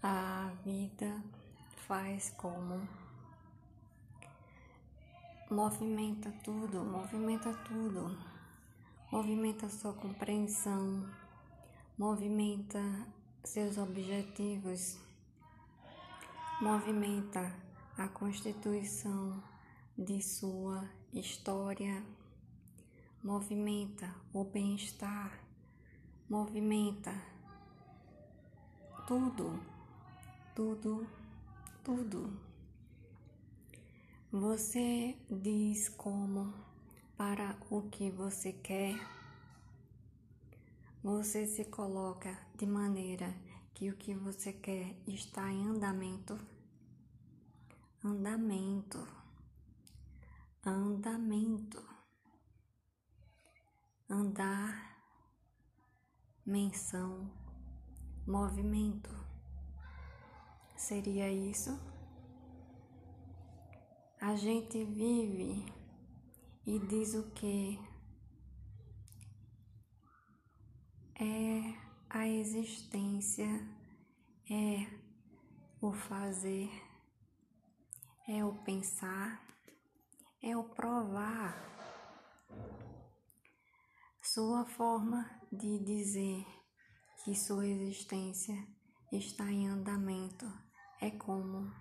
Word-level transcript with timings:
A 0.00 0.52
vida 0.64 1.24
faz 1.88 2.30
como 2.36 2.88
movimenta 5.50 6.30
tudo, 6.44 6.84
movimenta 6.84 7.52
tudo, 7.64 8.16
movimenta 9.10 9.68
sua 9.68 9.92
compreensão, 9.92 11.04
movimenta 11.98 12.80
seus 13.42 13.76
objetivos, 13.76 15.00
movimenta 16.60 17.52
a 17.96 18.06
constituição 18.06 19.42
de 19.98 20.22
sua 20.22 20.88
história, 21.12 22.06
movimenta 23.20 24.14
o 24.32 24.44
bem-estar, 24.44 25.40
movimenta 26.30 27.12
tudo 29.04 29.77
tudo, 30.58 31.06
tudo. 31.84 32.36
Você 34.32 35.16
diz 35.30 35.88
como 35.90 36.52
para 37.16 37.56
o 37.70 37.82
que 37.82 38.10
você 38.10 38.52
quer. 38.52 38.96
Você 41.00 41.46
se 41.46 41.64
coloca 41.66 42.36
de 42.56 42.66
maneira 42.66 43.32
que 43.72 43.88
o 43.88 43.96
que 43.96 44.16
você 44.16 44.52
quer 44.52 44.96
está 45.06 45.48
em 45.48 45.64
andamento. 45.64 46.36
Andamento. 48.04 49.06
Andamento. 50.66 51.88
Andar. 54.10 54.98
Menção. 56.44 57.30
Movimento 58.26 59.27
seria 60.78 61.28
isso? 61.30 61.70
A 64.20 64.36
gente 64.36 64.84
vive 64.84 65.66
e 66.64 66.78
diz 66.86 67.14
o 67.14 67.30
que 67.32 67.78
é 71.20 71.74
a 72.08 72.28
existência, 72.28 73.46
é 74.50 74.86
o 75.80 75.92
fazer, 75.92 76.70
é 78.28 78.44
o 78.44 78.54
pensar, 78.62 79.44
é 80.40 80.56
o 80.56 80.62
provar. 80.62 81.66
Sua 84.22 84.64
forma 84.64 85.28
de 85.50 85.78
dizer 85.84 86.46
que 87.24 87.34
sua 87.34 87.66
existência 87.66 88.56
está 89.10 89.50
em 89.50 89.68
andamento 89.68 90.67
é 91.00 91.10
como? 91.12 91.72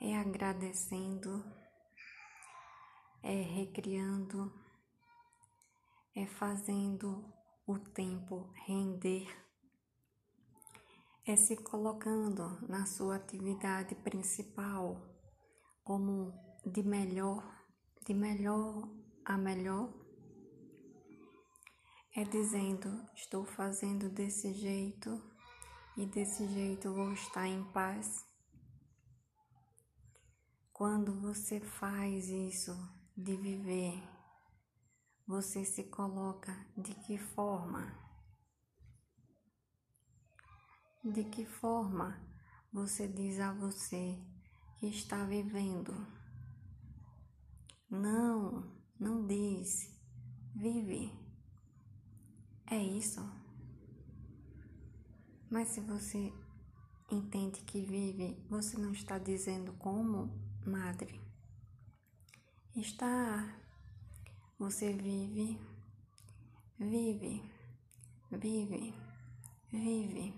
É 0.00 0.16
agradecendo, 0.16 1.44
é 3.22 3.42
recriando, 3.42 4.52
é 6.14 6.26
fazendo 6.26 7.32
o 7.66 7.78
tempo 7.78 8.50
render, 8.66 9.26
é 11.26 11.36
se 11.36 11.56
colocando 11.56 12.58
na 12.68 12.86
sua 12.86 13.16
atividade 13.16 13.94
principal 13.96 15.00
como 15.82 16.32
de 16.64 16.82
melhor, 16.82 17.42
de 18.06 18.14
melhor 18.14 18.88
a 19.24 19.36
melhor. 19.36 19.92
É 22.16 22.24
dizendo, 22.24 23.06
estou 23.14 23.44
fazendo 23.44 24.08
desse 24.08 24.52
jeito 24.52 25.33
e 25.96 26.06
desse 26.06 26.46
jeito 26.48 26.92
vou 26.92 27.12
estar 27.12 27.46
em 27.46 27.62
paz. 27.72 28.24
Quando 30.72 31.20
você 31.20 31.60
faz 31.60 32.28
isso 32.28 32.72
de 33.16 33.36
viver, 33.36 34.02
você 35.26 35.64
se 35.64 35.84
coloca 35.84 36.52
de 36.76 36.94
que 36.94 37.16
forma? 37.16 37.96
De 41.04 41.24
que 41.24 41.46
forma 41.46 42.20
você 42.72 43.06
diz 43.06 43.38
a 43.38 43.52
você 43.52 44.18
que 44.78 44.86
está 44.86 45.24
vivendo? 45.24 45.94
Não, 47.88 48.68
não 48.98 49.24
diz. 49.26 49.94
Vive. 50.56 51.12
É 52.68 52.78
isso. 52.78 53.43
Mas 55.54 55.68
se 55.68 55.80
você 55.80 56.32
entende 57.08 57.60
que 57.60 57.80
vive, 57.80 58.44
você 58.50 58.76
não 58.76 58.90
está 58.90 59.18
dizendo 59.18 59.72
como, 59.74 60.28
madre? 60.66 61.20
Está. 62.74 63.56
Você 64.58 64.92
vive, 64.92 65.60
vive, 66.76 67.40
vive, 68.32 68.94
vive 69.70 70.34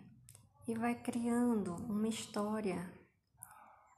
e 0.69 0.75
vai 0.75 0.95
criando 0.95 1.77
uma 1.77 2.09
história, 2.09 2.93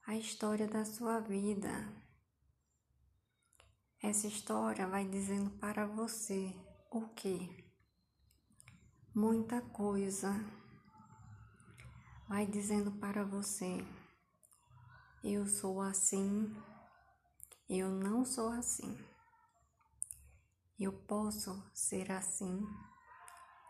a 0.06 0.14
história 0.14 0.68
da 0.68 0.84
sua 0.84 1.18
vida. 1.18 1.68
Essa 4.00 4.28
história 4.28 4.86
vai 4.86 5.04
dizendo 5.04 5.50
para 5.58 5.84
você 5.84 6.54
o 6.92 7.08
que? 7.08 7.68
Muita 9.12 9.60
coisa 9.60 10.32
vai 12.28 12.46
dizendo 12.46 12.92
para 12.92 13.24
você: 13.24 13.78
eu 15.24 15.46
sou 15.46 15.80
assim, 15.80 16.54
eu 17.68 17.90
não 17.90 18.24
sou 18.24 18.52
assim. 18.52 18.96
Eu 20.78 20.92
posso 20.92 21.60
ser 21.74 22.12
assim, 22.12 22.64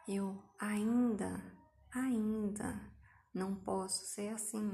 eu 0.07 0.43
ainda, 0.59 1.41
ainda 1.91 2.93
não 3.33 3.55
posso 3.55 4.05
ser 4.05 4.35
assim. 4.35 4.71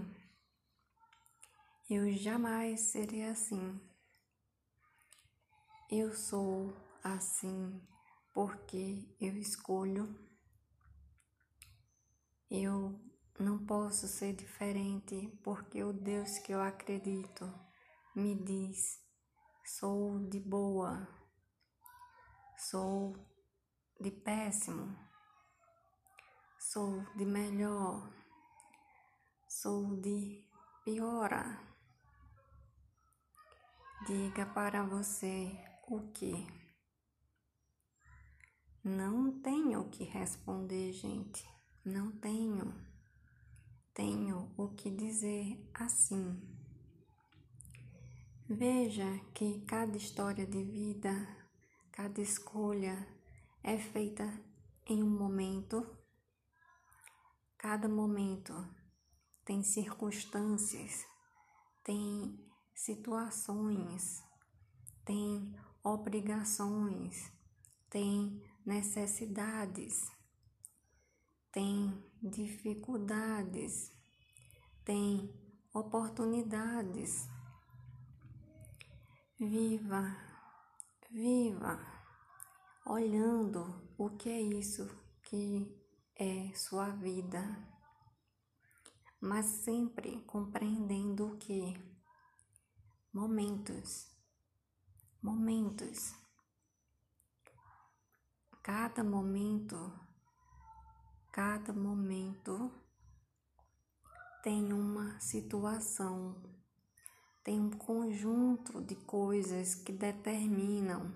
Eu 1.89 2.11
jamais 2.13 2.81
serei 2.81 3.27
assim. 3.27 3.81
Eu 5.91 6.13
sou 6.13 6.75
assim 7.05 7.81
porque 8.33 9.15
eu 9.21 9.37
escolho. 9.37 10.19
Eu 12.51 12.99
não 13.39 13.59
posso 13.67 14.07
ser 14.07 14.33
diferente 14.33 15.29
porque 15.43 15.83
o 15.83 15.93
Deus 15.93 16.39
que 16.39 16.53
eu 16.53 16.61
acredito 16.61 17.53
me 18.15 18.35
diz: 18.35 19.03
sou 19.65 20.21
de 20.29 20.39
boa, 20.39 21.09
sou 22.57 23.17
de 24.01 24.11
péssimo, 24.11 24.97
sou 26.59 27.05
de 27.17 27.25
melhor, 27.25 28.09
sou 29.49 29.97
de 30.01 30.47
piora. 30.85 31.61
Diga 34.07 34.47
para 34.47 34.85
você 34.85 35.59
o 35.89 36.13
que. 36.13 36.47
Não 38.85 39.41
tenho 39.41 39.81
o 39.81 39.89
que 39.89 40.05
responder, 40.05 40.93
gente. 40.93 41.43
Não 41.85 42.13
tenho 42.13 42.94
tenho 43.95 44.53
o 44.57 44.69
que 44.69 44.91
dizer 44.91 45.59
assim. 45.73 46.43
Veja 48.47 49.07
que 49.33 49.61
cada 49.63 49.97
história 49.97 50.47
de 50.47 50.63
vida, 50.63 51.15
cada 51.91 52.21
escolha 52.21 53.09
é 53.63 53.79
feita 53.79 54.29
em 54.87 55.03
um 55.03 55.09
momento. 55.09 55.87
Cada 57.57 57.89
momento 57.89 58.53
tem 59.45 59.63
circunstâncias, 59.63 61.07
tem 61.83 62.39
situações, 62.75 64.23
tem 65.07 65.55
obrigações, 65.83 67.33
tem 67.89 68.43
necessidades 68.67 70.13
tem 71.55 72.05
dificuldades, 72.25 73.93
tem 74.83 75.31
oportunidades. 75.75 77.29
Viva, 79.39 80.17
viva, 81.11 81.79
olhando 82.87 83.93
o 83.99 84.09
que 84.11 84.31
é 84.31 84.41
isso 84.41 84.89
que 85.23 85.71
é 86.17 86.51
sua 86.55 86.91
vida, 86.91 87.43
mas 89.21 89.45
sempre 89.47 90.23
compreendendo 90.23 91.37
que 91.39 91.75
momentos, 93.13 94.09
momentos, 95.21 96.15
cada 98.63 99.05
momento 99.05 100.04
cada 101.35 101.73
momento 101.73 102.71
tem 104.41 104.73
uma 104.73 105.19
situação, 105.19 106.41
tem 107.43 107.59
um 107.59 107.73
conjunto 107.73 108.81
de 108.81 108.95
coisas 108.95 109.75
que 109.75 109.91
determinam, 109.91 111.13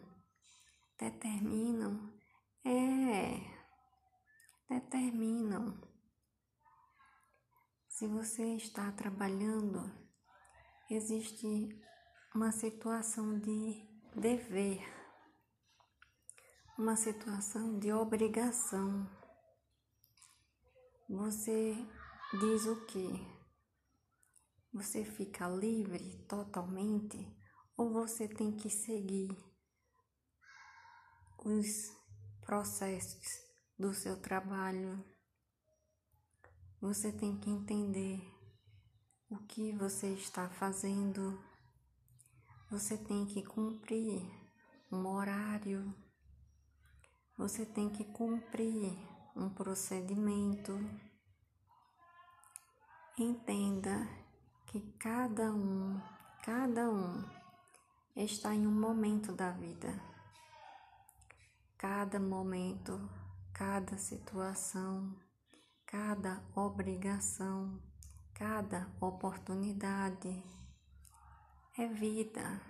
determinam, 0.99 2.13
é, 2.65 3.39
determinam. 4.69 5.81
Se 7.89 8.09
você 8.09 8.57
está 8.57 8.91
trabalhando, 8.91 9.89
existe 10.91 11.81
uma 12.35 12.51
situação 12.51 13.39
de 13.39 13.87
dever, 14.17 14.83
uma 16.77 16.97
situação 16.97 17.79
de 17.79 17.93
obrigação. 17.93 19.18
Você 21.11 21.75
diz 22.39 22.67
o 22.67 22.85
que? 22.85 23.27
Você 24.75 25.07
fica 25.07 25.49
livre 25.49 26.23
totalmente 26.29 27.17
ou 27.79 27.91
você 27.91 28.29
tem 28.29 28.55
que 28.55 28.69
seguir 28.69 29.35
os 31.39 31.67
processos 32.43 33.25
do 33.79 33.95
seu 33.95 34.21
trabalho? 34.21 35.03
Você 36.79 37.11
tem 37.11 37.41
que 37.41 37.49
entender 37.49 38.21
o 39.31 39.39
que 39.47 39.73
você 39.73 40.09
está 40.13 40.51
fazendo. 40.51 41.43
Você 42.71 42.99
tem 42.99 43.25
que 43.25 43.43
cumprir 43.43 44.21
um 44.93 45.07
horário. 45.07 45.95
Você 47.39 47.65
tem 47.65 47.89
que 47.89 48.05
cumprir 48.05 49.08
um 49.39 49.49
procedimento. 49.49 50.73
Entenda 53.17 54.09
que 54.67 54.81
cada 54.99 55.53
um, 55.53 56.01
cada 56.45 56.91
um 56.91 57.25
está 58.17 58.53
em 58.55 58.67
um 58.67 58.73
momento 58.73 59.33
da 59.33 59.51
vida. 59.53 59.89
Cada 61.77 62.19
momento, 62.19 63.09
cada 63.55 63.97
situação, 63.97 65.15
cada 65.87 66.43
obrigação, 66.57 67.81
cada 68.35 68.91
oportunidade 69.01 70.43
é 71.79 71.87
vida, 71.87 72.61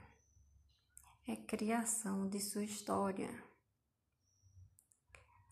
é 1.27 1.35
criação 1.35 2.29
de 2.29 2.39
sua 2.41 2.65
história. 2.65 3.49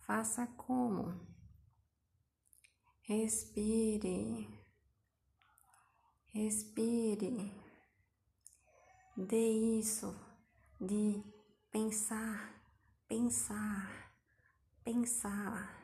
Faça 0.07 0.47
como? 0.57 1.21
Respire, 3.03 4.49
respire, 6.33 7.53
dê 9.17 9.49
isso 9.81 10.15
de 10.81 11.21
pensar, 11.73 12.55
pensar, 13.09 14.13
pensar. 14.85 15.77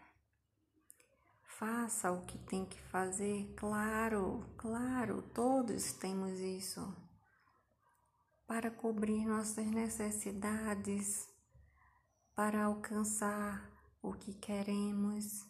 Faça 1.43 2.13
o 2.13 2.25
que 2.25 2.39
tem 2.39 2.65
que 2.65 2.81
fazer, 2.81 3.53
claro, 3.57 4.47
claro, 4.57 5.21
todos 5.35 5.95
temos 5.95 6.39
isso, 6.39 6.97
para 8.47 8.71
cobrir 8.71 9.27
nossas 9.27 9.67
necessidades, 9.67 11.29
para 12.37 12.67
alcançar 12.67 13.72
o 14.03 14.13
que 14.15 14.35
queremos, 14.35 15.47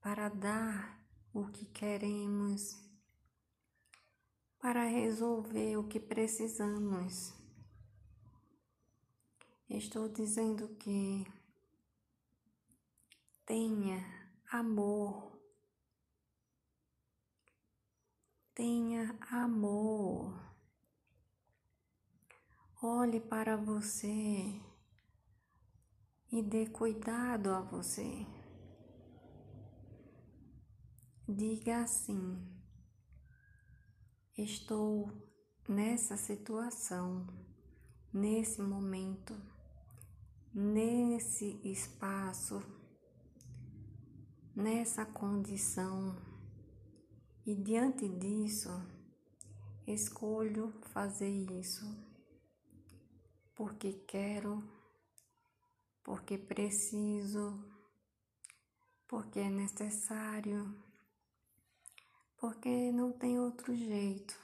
para 0.00 0.28
dar 0.28 1.04
o 1.34 1.48
que 1.48 1.66
queremos, 1.66 2.80
para 4.60 4.84
resolver 4.84 5.76
o 5.76 5.88
que 5.88 5.98
precisamos. 5.98 7.34
Estou 9.68 10.08
dizendo 10.08 10.68
que 10.76 11.26
tenha 13.44 13.98
amor, 14.50 15.36
tenha 18.54 19.18
amor. 19.28 20.40
Olhe 22.80 23.20
para 23.20 23.56
você 23.56 24.60
e 26.30 26.42
dê 26.42 26.66
cuidado 26.66 27.50
a 27.50 27.60
você. 27.60 28.26
Diga 31.28 31.82
assim: 31.82 32.38
estou 34.36 35.10
nessa 35.68 36.16
situação, 36.16 37.26
nesse 38.12 38.62
momento, 38.62 39.34
nesse 40.54 41.60
espaço, 41.64 42.62
nessa 44.54 45.04
condição, 45.04 46.16
e 47.44 47.54
diante 47.54 48.08
disso, 48.08 48.70
escolho 49.86 50.72
fazer 50.92 51.30
isso 51.52 52.06
porque 53.56 53.94
quero 54.06 54.62
porque 56.06 56.38
preciso, 56.38 57.68
porque 59.08 59.40
é 59.40 59.50
necessário, 59.50 60.72
porque 62.38 62.92
não 62.92 63.12
tem 63.12 63.40
outro 63.40 63.74
jeito. 63.74 64.38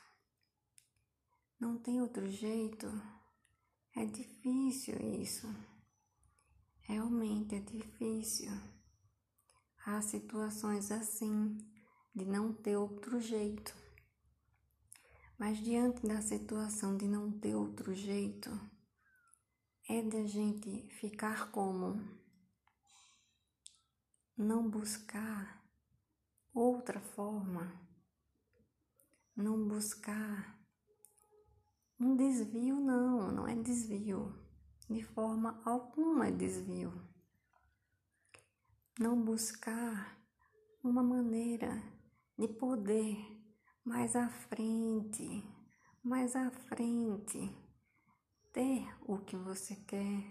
Não 1.61 1.79
tem 1.79 2.03
outro 2.03 2.29
jeito. 2.29 2.89
É 3.95 4.05
difícil 4.05 4.97
isso. 5.23 5.47
Realmente 6.81 7.55
é 7.55 7.61
difícil. 7.61 8.51
Há 9.87 10.03
situações 10.03 10.91
assim, 10.91 11.57
de 12.13 12.25
não 12.25 12.53
ter 12.53 12.77
outro 12.77 13.21
jeito. 13.21 13.73
Mas 15.39 15.59
diante 15.59 16.05
da 16.09 16.21
situação 16.21 16.97
de 16.97 17.07
não 17.07 17.31
ter 17.31 17.55
outro 17.55 17.95
jeito, 17.95 18.51
é 19.95 20.01
da 20.01 20.25
gente 20.25 20.89
ficar 20.89 21.51
como? 21.51 22.03
Não 24.35 24.67
buscar 24.71 25.63
outra 26.55 26.99
forma, 26.99 27.79
não 29.37 29.69
buscar 29.69 30.59
um 32.01 32.17
desvio, 32.17 32.77
não, 32.77 33.31
não 33.33 33.47
é 33.47 33.55
desvio, 33.55 34.35
de 34.89 35.03
forma 35.03 35.61
alguma 35.63 36.29
é 36.29 36.31
desvio. 36.31 36.91
Não 38.99 39.23
buscar 39.23 40.19
uma 40.83 41.03
maneira 41.03 41.83
de 42.39 42.49
poder 42.49 43.19
mais 43.85 44.17
à 44.17 44.31
frente, 44.31 45.45
mais 46.03 46.35
à 46.35 46.51
frente 46.51 47.55
ter 48.53 48.87
o 49.01 49.19
que 49.19 49.37
você 49.37 49.75
quer, 49.75 50.25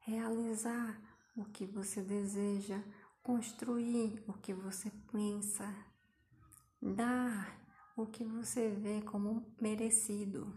realizar 0.00 1.00
o 1.34 1.44
que 1.46 1.64
você 1.64 2.02
deseja, 2.02 2.82
construir 3.22 4.22
o 4.28 4.34
que 4.34 4.52
você 4.52 4.90
pensa, 5.10 5.74
dar 6.80 7.58
o 7.96 8.06
que 8.06 8.24
você 8.24 8.68
vê 8.68 9.00
como 9.00 9.46
merecido, 9.60 10.52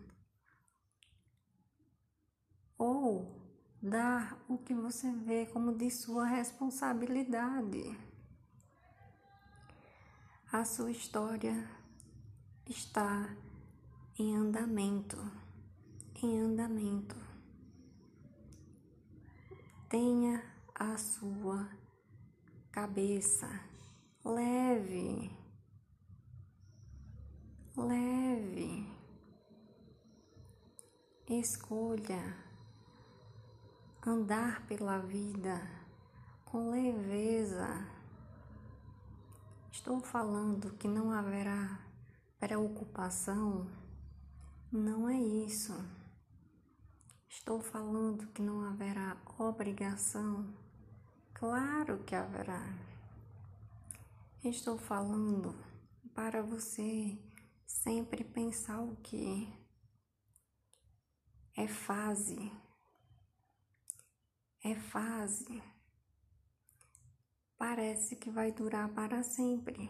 ou 2.77 3.41
dar 3.81 4.43
o 4.49 4.57
que 4.57 4.73
você 4.73 5.11
vê 5.11 5.45
como 5.45 5.73
de 5.73 5.89
sua 5.89 6.25
responsabilidade. 6.25 7.97
A 10.51 10.65
sua 10.65 10.91
história 10.91 11.69
está 12.67 13.35
em 14.17 14.35
andamento 14.35 15.44
em 16.25 16.39
andamento. 16.39 17.15
Tenha 19.87 20.43
a 20.73 20.97
sua 20.97 21.69
cabeça 22.71 23.47
leve, 24.23 25.31
leve. 27.77 28.91
Escolha 31.27 32.35
andar 34.05 34.65
pela 34.67 34.99
vida 34.99 35.61
com 36.45 36.71
leveza. 36.71 37.87
Estou 39.71 39.99
falando 39.99 40.73
que 40.77 40.87
não 40.87 41.11
haverá 41.11 41.79
preocupação, 42.39 43.67
não 44.71 45.07
é 45.09 45.19
isso. 45.19 45.73
Estou 47.37 47.59
falando 47.59 48.27
que 48.31 48.41
não 48.41 48.63
haverá 48.63 49.17
obrigação? 49.37 50.51
Claro 51.33 52.01
que 52.05 52.15
haverá. 52.15 52.63
Estou 54.41 54.77
falando 54.77 55.53
para 56.13 56.41
você 56.41 57.19
sempre 57.67 58.23
pensar 58.23 58.81
o 58.81 58.95
que 58.95 59.53
é 61.57 61.67
fase. 61.67 62.51
É 64.63 64.73
fase. 64.73 65.61
Parece 67.57 68.15
que 68.15 68.31
vai 68.31 68.53
durar 68.53 68.89
para 68.93 69.21
sempre. 69.23 69.89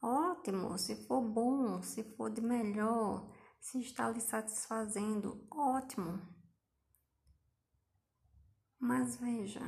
Ótimo, 0.00 0.76
se 0.78 0.94
for 1.06 1.22
bom, 1.22 1.82
se 1.82 2.04
for 2.04 2.30
de 2.30 2.42
melhor, 2.42 3.31
se 3.62 3.78
está 3.78 4.10
lhe 4.10 4.20
satisfazendo, 4.20 5.46
ótimo. 5.48 6.20
Mas 8.76 9.16
veja, 9.16 9.62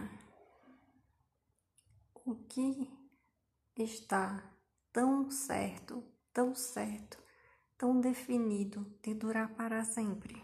o 2.12 2.34
que 2.34 2.90
está 3.78 4.52
tão 4.92 5.30
certo, 5.30 6.04
tão 6.32 6.56
certo, 6.56 7.22
tão 7.78 8.00
definido 8.00 8.84
de 9.00 9.14
durar 9.14 9.54
para 9.54 9.84
sempre? 9.84 10.42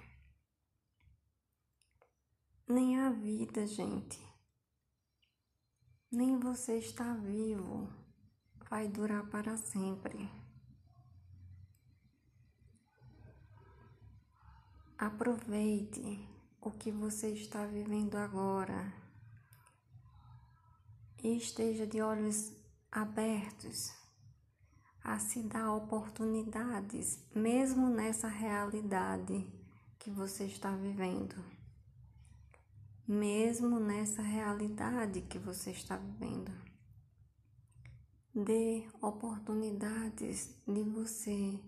Nem 2.68 3.00
a 3.00 3.10
vida, 3.10 3.66
gente, 3.66 4.24
nem 6.08 6.38
você 6.38 6.78
está 6.78 7.14
vivo 7.14 7.92
vai 8.70 8.86
durar 8.86 9.28
para 9.28 9.56
sempre. 9.56 10.39
Aproveite 15.00 16.28
o 16.60 16.70
que 16.70 16.92
você 16.92 17.28
está 17.30 17.64
vivendo 17.64 18.16
agora 18.16 18.92
e 21.24 21.38
esteja 21.38 21.86
de 21.86 22.02
olhos 22.02 22.52
abertos 22.92 23.90
a 25.02 25.18
se 25.18 25.42
dar 25.42 25.72
oportunidades, 25.72 27.18
mesmo 27.34 27.88
nessa 27.88 28.28
realidade 28.28 29.50
que 29.98 30.10
você 30.10 30.44
está 30.44 30.76
vivendo. 30.76 31.42
Mesmo 33.08 33.80
nessa 33.80 34.20
realidade 34.20 35.22
que 35.22 35.38
você 35.38 35.70
está 35.70 35.96
vivendo. 35.96 36.52
Dê 38.34 38.86
oportunidades 39.00 40.54
de 40.68 40.82
você 40.82 41.58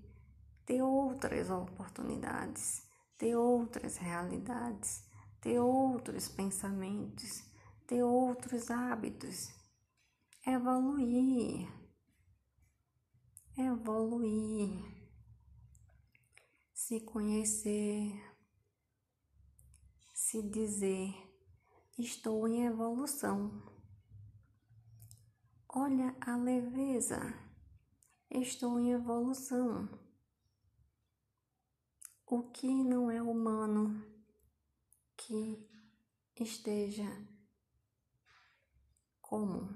ter 0.66 0.82
outras 0.82 1.48
oportunidades, 1.48 2.91
ter 3.22 3.36
outras 3.36 3.98
realidades, 3.98 5.04
ter 5.40 5.60
outros 5.60 6.28
pensamentos 6.28 7.52
ter 7.86 8.02
outros 8.02 8.70
hábitos, 8.70 9.52
evoluir, 10.46 11.68
evoluir, 13.54 14.82
se 16.72 17.00
conhecer, 17.00 18.12
se 20.14 20.42
dizer: 20.42 21.12
estou 21.98 22.48
em 22.48 22.64
evolução. 22.64 23.62
Olha 25.68 26.16
a 26.18 26.34
leveza, 26.34 27.20
estou 28.30 28.80
em 28.80 28.92
evolução. 28.92 29.86
O 32.34 32.44
que 32.44 32.66
não 32.66 33.10
é 33.10 33.20
humano 33.20 34.02
que 35.18 35.68
esteja 36.34 37.06
como 39.20 39.68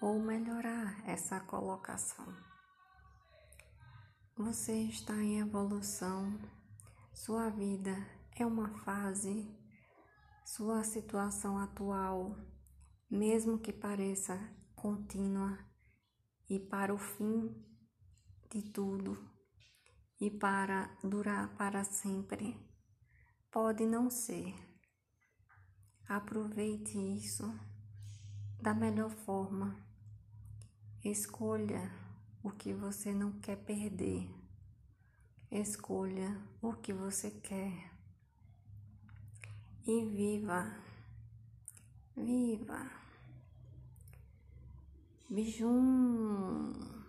ou 0.00 0.18
melhorar 0.18 1.08
essa 1.08 1.38
colocação. 1.38 2.26
Você 4.36 4.72
está 4.82 5.14
em 5.14 5.38
evolução, 5.38 6.40
sua 7.12 7.48
vida 7.48 7.94
é 8.34 8.44
uma 8.44 8.76
fase, 8.78 9.48
sua 10.44 10.82
situação 10.82 11.56
atual, 11.56 12.36
mesmo 13.08 13.60
que 13.60 13.72
pareça 13.72 14.36
contínua 14.74 15.56
e 16.50 16.58
para 16.58 16.92
o 16.92 16.98
fim 16.98 17.64
de 18.50 18.60
tudo 18.60 19.32
e 20.20 20.30
para 20.30 20.96
durar 21.02 21.56
para 21.56 21.84
sempre, 21.84 22.56
pode 23.50 23.84
não 23.86 24.10
ser 24.10 24.54
Aproveite 26.08 26.98
isso 26.98 27.58
da 28.60 28.74
melhor 28.74 29.10
forma. 29.10 29.74
Escolha 31.02 31.90
o 32.42 32.50
que 32.50 32.74
você 32.74 33.12
não 33.12 33.40
quer 33.40 33.56
perder. 33.56 34.28
Escolha 35.50 36.38
o 36.60 36.74
que 36.74 36.92
você 36.92 37.30
quer. 37.30 37.90
E 39.86 40.04
viva. 40.04 40.76
Viva. 42.14 42.90
Bijum. 45.30 47.03